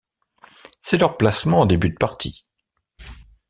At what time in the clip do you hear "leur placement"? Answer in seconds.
0.97-1.59